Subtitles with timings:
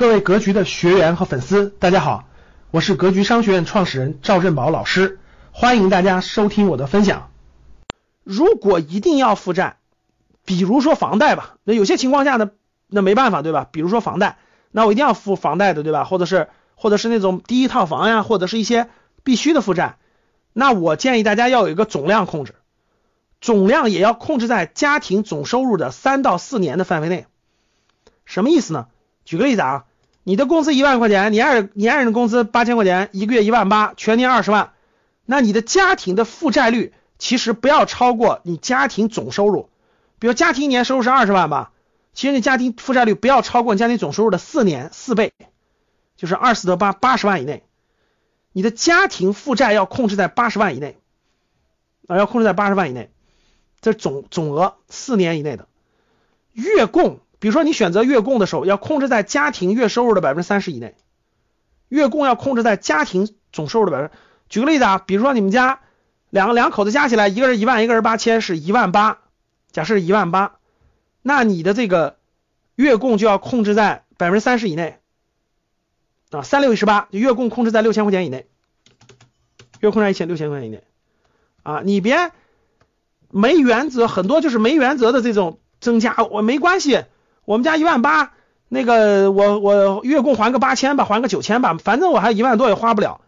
[0.00, 2.24] 各位格局的学员和粉丝，大家好，
[2.70, 5.18] 我是格局商学院创始人赵振宝老师，
[5.52, 7.30] 欢迎大家收听我的分享。
[8.24, 9.76] 如果一定要负债，
[10.46, 12.50] 比如说房贷吧，那有些情况下呢，
[12.86, 13.68] 那没办法，对吧？
[13.70, 14.38] 比如说房贷，
[14.70, 16.04] 那我一定要付房贷的，对吧？
[16.04, 18.88] 或者是或者是那种第一套房呀，或者是一些
[19.22, 19.98] 必须的负债，
[20.54, 22.54] 那我建议大家要有一个总量控制，
[23.42, 27.26] 总量也要控制在家庭总收入的三到四年的范围内。
[28.24, 28.86] 什么意思呢？
[29.26, 29.84] 举个例子啊。
[30.30, 34.74] 你的工资一万块钱，你爱人你爱人的工资八千块钱，一个月一万八，全年二十万，
[35.26, 39.68] 那你的家庭的负债率其实不要超过你家庭总收入。
[40.20, 41.72] 比如家庭年收入是二十万吧，
[42.12, 45.32] 其实你家庭负债率不要超过你家庭总收入的四年四倍，
[46.16, 47.64] 就是二四得八八十万以内。
[48.52, 50.96] 你的家庭负债要控制在八十万以内
[52.06, 53.10] 啊，要控制在八十万以内，
[53.80, 55.66] 这总总额四年以内的
[56.52, 57.18] 月供。
[57.40, 60.94] 比如说，你选择月供的时候，要控制在家庭月收入的百分之三十以内。
[61.88, 64.10] 月供要控制在家庭总收入的百分。
[64.48, 65.80] 举个例子啊，比如说你们家
[66.28, 69.18] 两个两口子加起来，一个人一万，一个人八千，是一万八。
[69.72, 70.58] 假设一万八，
[71.22, 72.18] 那你的这个
[72.74, 74.98] 月供就要控制在百分之三十以内
[76.30, 78.46] 啊，三六一十八，月供控制在六千块钱以内。
[79.80, 80.84] 月控在一千六千块钱以内
[81.62, 82.32] 啊，你别
[83.30, 87.04] 没原则，很多就是没原则的这种增加，我没关系。
[87.50, 88.30] 我们家一万八，
[88.68, 93.22] 那个我我月供还个八千吧，还个九千吧，反正我还一万多也花不了。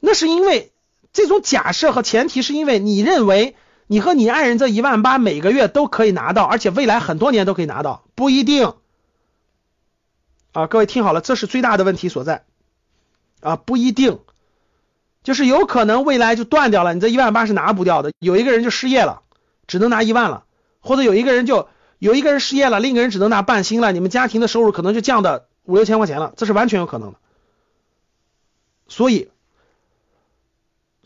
[0.00, 0.72] 那是因为
[1.12, 3.54] 这种假设和前提是因为你认为
[3.86, 8.72] 你和你爱人这一万八每个月都可以拿到，而且未来很多年都可以拿到，不一定
[10.50, 10.66] 啊。
[10.66, 12.42] 各位听好了，这是最大的问题所在
[13.40, 14.18] 啊，不一定，
[15.22, 18.10] 就是有可能未来就断掉了，你这一万八是拿不掉的。
[18.18, 19.22] 有一个人就失业了，
[19.68, 20.42] 只能拿一万了，
[20.80, 21.68] 或者有一个人就。
[22.04, 27.18] 有一个人失业了，另一个人只能拿半薪了，你们家庭的收入可能就降到五六千块钱了，这是完全有可能的。
[28.88, 29.30] 所以，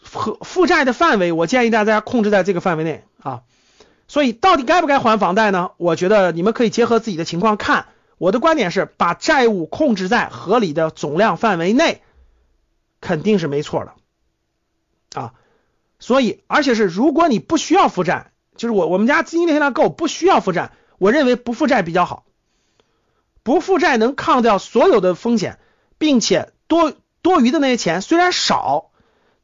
[0.02, 3.42] 负负债的范围，我建议大家控制在这个范围内啊。
[4.08, 5.70] 所以，到底该不该还房贷呢？
[5.76, 7.86] 我觉得你们可以结合自己的情况看。
[8.16, 12.02] 我的观点是，把债务控制在合理的总量范围内，
[13.00, 15.34] 肯定是没错的啊。
[16.00, 20.72] 所以，而且是如果你不需要负债，就是我我们家资金链量够，不需要负债。
[20.98, 22.26] 我认为不负债比较好，
[23.42, 25.58] 不负债能抗掉所有的风险，
[25.96, 26.92] 并且多
[27.22, 28.90] 多余的那些钱虽然少，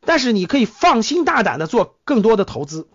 [0.00, 2.88] 但是你可以放心大胆的做更多的投资。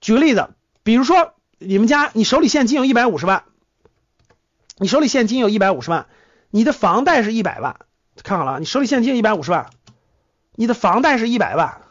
[0.00, 0.50] 举个例子，
[0.82, 3.44] 比如说你们家你手里现金有一百五十万，
[4.78, 6.08] 你手里现金有一百五十万，
[6.50, 7.78] 你的房贷是一百万，
[8.22, 9.70] 看好了，你手里现金一百五十万，
[10.54, 11.82] 你的房贷是一百万，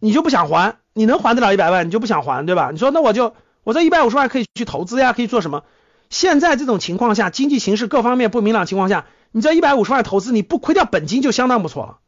[0.00, 0.79] 你就不想还？
[0.92, 2.70] 你能还得了一百万，你就不想还，对吧？
[2.72, 5.64] 你说那我就我这一百五十万可以去投资呀，可以做什么？
[6.08, 11.98] 现在这种情况下，经济形势各方面不明朗情况下，你这一百五十万投资，你不亏掉本金就相当不错了。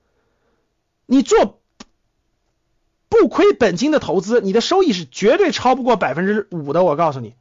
[1.07, 1.61] 你做
[3.09, 6.83] 不亏本金的投资，你的收益是绝对超不过百分之五的。
[6.83, 7.35] 我告诉你，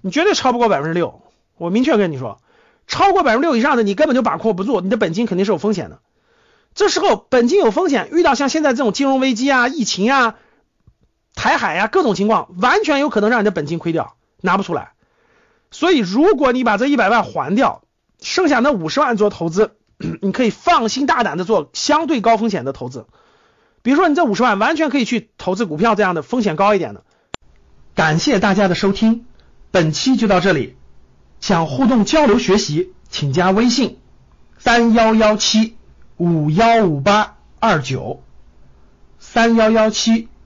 [0.00, 1.20] 你绝对超不过百分之六。
[1.58, 2.40] 我明确跟你说，
[2.86, 5.98] 超过百分之六以上的，你根本就把控不住，你的本金肯定是有风险的。
[6.74, 10.36] 这时候本金有风险，遇到像现在这种金融危机啊、疫情啊。
[11.38, 14.90] 台海呀，各种情况完全有可能让你的本金亏掉，拿不出来。
[15.70, 17.82] 所以，如果你把这一百万还掉，
[18.20, 19.76] 剩下那五十万做投资，
[20.20, 23.06] 你可以放心大胆的做相对高风险的投资。
[23.82, 27.04] 比如说，你这五十万完全可以去投资股票这样的风险高一点的。
[27.94, 29.24] 感谢大家的收听，
[29.70, 30.76] 本期就到这里。
[31.40, 34.00] 想互动交流学习，请加微信
[34.58, 35.76] 三幺幺七
[36.16, 38.24] 五幺五八二九
[39.20, 40.28] 三幺幺七。